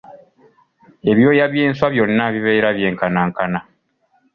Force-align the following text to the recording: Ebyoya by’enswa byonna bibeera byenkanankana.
Ebyoya 1.11 1.45
by’enswa 1.51 1.85
byonna 1.93 2.25
bibeera 2.33 2.69
byenkanankana. 2.77 3.59